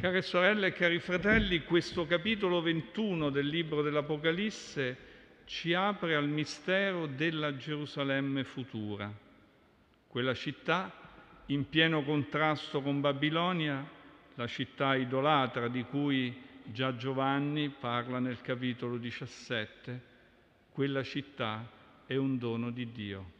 [0.00, 4.96] Care sorelle e cari fratelli, questo capitolo 21 del libro dell'Apocalisse
[5.44, 9.12] ci apre al mistero della Gerusalemme futura,
[10.06, 10.92] quella città
[11.46, 13.84] in pieno contrasto con Babilonia,
[14.36, 20.02] la città idolatra di cui già Giovanni parla nel capitolo 17,
[20.70, 21.68] quella città
[22.06, 23.32] è un dono di Dio.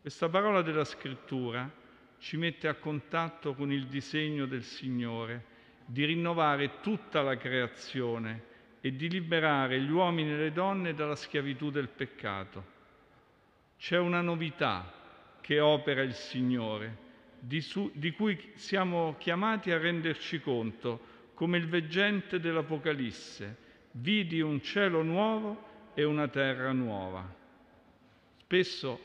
[0.00, 1.70] Questa parola della scrittura
[2.16, 5.52] ci mette a contatto con il disegno del Signore
[5.86, 11.70] di rinnovare tutta la creazione e di liberare gli uomini e le donne dalla schiavitù
[11.70, 12.74] del peccato.
[13.78, 14.92] C'è una novità
[15.40, 17.04] che opera il Signore,
[17.38, 23.56] di, su, di cui siamo chiamati a renderci conto, come il veggente dell'Apocalisse,
[23.92, 27.32] vidi un cielo nuovo e una terra nuova.
[28.38, 29.00] Spesso,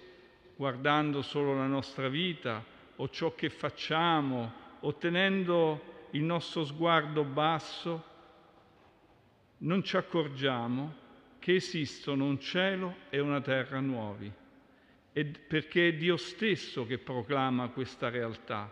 [0.55, 2.63] guardando solo la nostra vita
[2.95, 8.03] o ciò che facciamo, ottenendo il nostro sguardo basso,
[9.59, 10.99] non ci accorgiamo
[11.39, 14.31] che esistono un cielo e una terra nuovi,
[15.13, 18.71] e perché è Dio stesso che proclama questa realtà.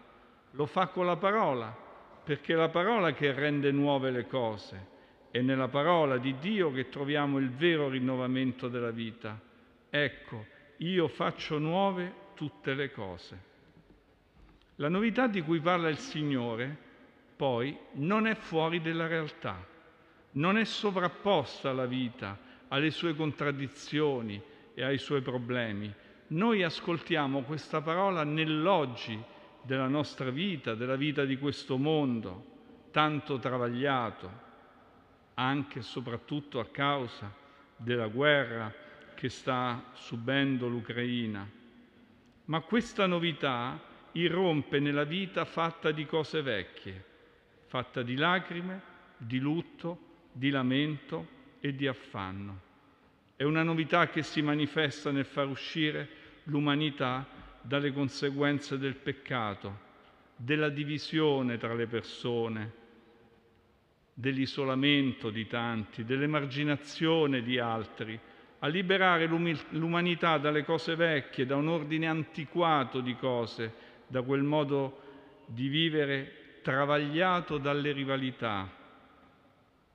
[0.51, 1.75] Lo fa con la parola,
[2.23, 4.97] perché è la parola che rende nuove le cose.
[5.31, 9.39] È nella parola di Dio che troviamo il vero rinnovamento della vita.
[9.89, 10.45] Ecco,
[10.77, 13.47] io faccio nuove tutte le cose.
[14.75, 16.87] La novità di cui parla il Signore
[17.39, 19.65] poi non è fuori della realtà,
[20.31, 22.37] non è sovrapposta alla vita,
[22.67, 24.41] alle sue contraddizioni
[24.73, 25.89] e ai suoi problemi.
[26.27, 29.17] Noi ascoltiamo questa parola nell'oggi
[29.61, 32.43] della nostra vita, della vita di questo mondo,
[32.91, 34.29] tanto travagliato,
[35.35, 37.33] anche e soprattutto a causa
[37.77, 38.69] della guerra
[39.15, 41.49] che sta subendo l'Ucraina.
[42.43, 43.79] Ma questa novità
[44.11, 47.07] irrompe nella vita fatta di cose vecchie
[47.69, 48.81] fatta di lacrime,
[49.15, 51.27] di lutto, di lamento
[51.59, 52.61] e di affanno.
[53.35, 56.09] È una novità che si manifesta nel far uscire
[56.45, 57.27] l'umanità
[57.61, 59.87] dalle conseguenze del peccato,
[60.35, 62.73] della divisione tra le persone,
[64.15, 68.19] dell'isolamento di tanti, dell'emarginazione di altri,
[68.61, 73.73] a liberare l'umanità dalle cose vecchie, da un ordine antiquato di cose,
[74.07, 75.01] da quel modo
[75.45, 78.69] di vivere travagliato dalle rivalità.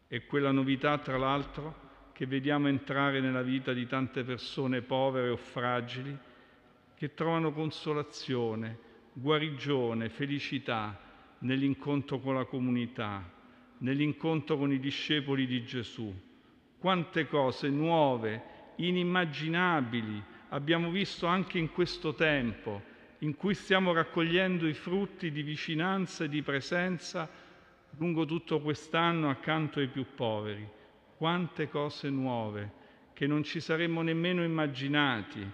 [0.07, 1.83] È quella novità, tra l'altro,
[2.13, 6.17] che vediamo entrare nella vita di tante persone povere o fragili
[6.95, 8.79] che trovano consolazione,
[9.13, 10.99] guarigione, felicità
[11.39, 13.29] nell'incontro con la comunità,
[13.79, 16.13] nell'incontro con i discepoli di Gesù.
[16.79, 18.43] Quante cose nuove,
[18.77, 22.93] inimmaginabili abbiamo visto anche in questo tempo
[23.25, 27.27] in cui stiamo raccogliendo i frutti di vicinanza e di presenza
[27.97, 30.69] lungo tutto quest'anno accanto ai più poveri.
[31.17, 32.83] Quante cose nuove
[33.15, 35.51] che non ci saremmo nemmeno immaginati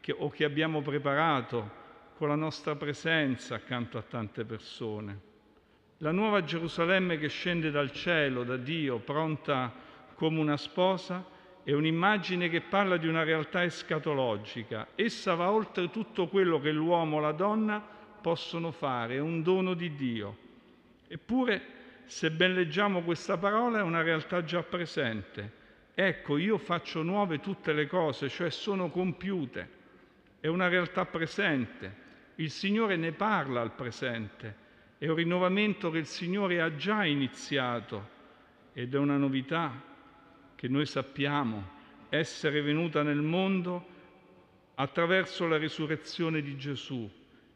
[0.00, 1.78] che, o che abbiamo preparato
[2.16, 5.28] con la nostra presenza accanto a tante persone.
[5.98, 9.72] La nuova Gerusalemme che scende dal cielo, da Dio, pronta
[10.14, 11.24] come una sposa,
[11.62, 14.88] è un'immagine che parla di una realtà escatologica.
[14.94, 17.80] Essa va oltre tutto quello che l'uomo o la donna
[18.20, 20.36] possono fare, è un dono di Dio.
[21.06, 25.58] Eppure, se ben leggiamo questa parola, è una realtà già presente.
[25.94, 29.78] Ecco, io faccio nuove tutte le cose, cioè sono compiute.
[30.40, 32.08] È una realtà presente.
[32.36, 34.68] Il Signore ne parla al presente.
[34.96, 38.18] È un rinnovamento che il Signore ha già iniziato
[38.72, 39.89] ed è una novità
[40.60, 41.70] che noi sappiamo
[42.10, 43.82] essere venuta nel mondo
[44.74, 47.10] attraverso la risurrezione di Gesù.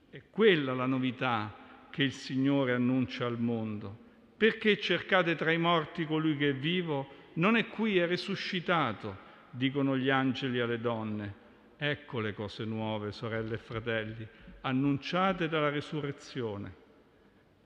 [0.09, 1.55] È quella la novità
[1.91, 3.95] che il Signore annuncia al mondo.
[4.39, 7.33] Perché cercate tra i morti colui che è vivo?
[7.35, 9.19] Non è qui, è risuscitato,
[9.51, 11.35] dicono gli angeli alle donne.
[11.77, 14.27] Ecco le cose nuove, sorelle e fratelli,
[14.63, 16.75] annunciate dalla risurrezione.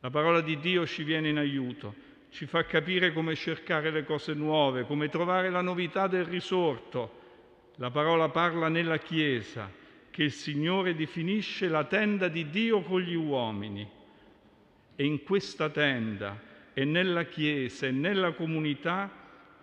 [0.00, 4.34] La parola di Dio ci viene in aiuto ci fa capire come cercare le cose
[4.34, 7.16] nuove, come trovare la novità del risorto.
[7.76, 9.70] La parola parla nella Chiesa,
[10.10, 13.88] che il Signore definisce la tenda di Dio con gli uomini.
[14.94, 16.40] E in questa tenda
[16.74, 19.10] e nella Chiesa e nella comunità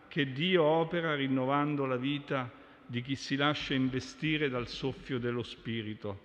[0.07, 2.49] che Dio opera rinnovando la vita
[2.85, 6.19] di chi si lascia investire dal soffio dello Spirito.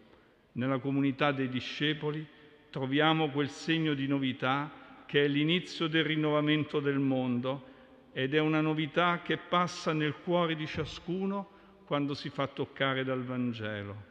[0.52, 2.24] Nella comunità dei discepoli
[2.70, 4.79] troviamo quel segno di novità
[5.10, 7.64] che è l'inizio del rinnovamento del mondo
[8.12, 11.50] ed è una novità che passa nel cuore di ciascuno
[11.84, 14.04] quando si fa toccare dal Vangelo.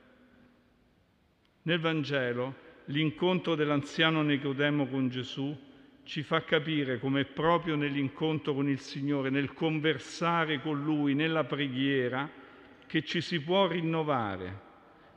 [1.61, 2.53] Nel Vangelo
[2.87, 5.57] l'incontro dell'anziano Nicodemo con Gesù
[6.03, 12.29] ci fa capire come proprio nell'incontro con il Signore, nel conversare con Lui, nella preghiera,
[12.85, 14.67] che ci si può rinnovare.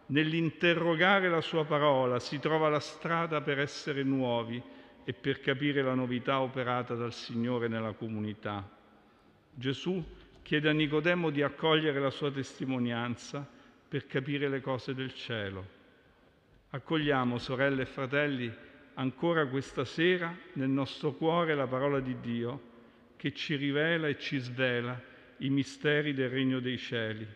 [0.06, 4.62] Nell'interrogare la Sua parola si trova la strada per essere nuovi
[5.04, 8.68] e per capire la novità operata dal Signore nella comunità.
[9.54, 10.02] Gesù
[10.42, 13.46] chiede a Nicodemo di accogliere la sua testimonianza
[13.88, 15.80] per capire le cose del cielo.
[16.70, 18.52] Accogliamo, sorelle e fratelli,
[18.94, 22.70] ancora questa sera nel nostro cuore la parola di Dio
[23.16, 25.00] che ci rivela e ci svela
[25.38, 27.26] i misteri del regno dei cieli,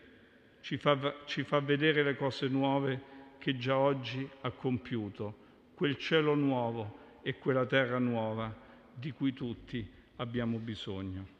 [0.61, 6.33] ci fa, ci fa vedere le cose nuove che già oggi ha compiuto, quel cielo
[6.35, 8.55] nuovo e quella terra nuova
[8.93, 9.85] di cui tutti
[10.15, 11.36] abbiamo bisogno.